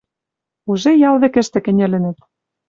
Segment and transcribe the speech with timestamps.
[0.71, 2.17] Уже ял вӹкӹштӹ кӹньӹлӹт.